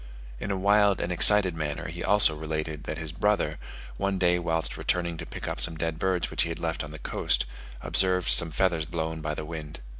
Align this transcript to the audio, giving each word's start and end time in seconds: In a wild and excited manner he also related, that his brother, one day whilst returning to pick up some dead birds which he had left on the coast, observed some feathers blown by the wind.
In 0.39 0.49
a 0.49 0.57
wild 0.57 0.99
and 0.99 1.11
excited 1.11 1.53
manner 1.55 1.87
he 1.87 2.03
also 2.03 2.35
related, 2.35 2.85
that 2.85 2.97
his 2.97 3.11
brother, 3.11 3.59
one 3.97 4.17
day 4.17 4.39
whilst 4.39 4.75
returning 4.75 5.15
to 5.17 5.27
pick 5.27 5.47
up 5.47 5.61
some 5.61 5.77
dead 5.77 5.99
birds 5.99 6.31
which 6.31 6.41
he 6.41 6.49
had 6.49 6.57
left 6.57 6.83
on 6.83 6.89
the 6.89 6.97
coast, 6.97 7.45
observed 7.83 8.27
some 8.27 8.49
feathers 8.49 8.85
blown 8.85 9.21
by 9.21 9.35
the 9.35 9.45
wind. 9.45 9.79